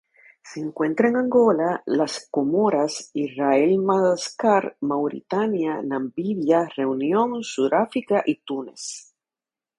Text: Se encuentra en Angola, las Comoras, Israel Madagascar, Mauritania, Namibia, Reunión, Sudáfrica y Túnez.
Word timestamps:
Se 0.41 0.59
encuentra 0.59 1.09
en 1.09 1.15
Angola, 1.17 1.83
las 1.85 2.27
Comoras, 2.31 3.11
Israel 3.13 3.77
Madagascar, 3.77 4.75
Mauritania, 4.81 5.79
Namibia, 5.83 6.67
Reunión, 6.75 7.43
Sudáfrica 7.43 8.23
y 8.25 8.37
Túnez. 8.41 9.13